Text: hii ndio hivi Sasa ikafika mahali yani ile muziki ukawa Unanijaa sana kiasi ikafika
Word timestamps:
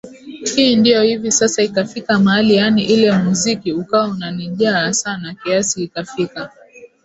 hii 0.55 0.75
ndio 0.75 1.01
hivi 1.03 1.31
Sasa 1.31 1.63
ikafika 1.63 2.19
mahali 2.19 2.55
yani 2.55 2.83
ile 2.83 3.11
muziki 3.17 3.73
ukawa 3.73 4.07
Unanijaa 4.07 4.93
sana 4.93 5.33
kiasi 5.43 5.83
ikafika 5.83 6.51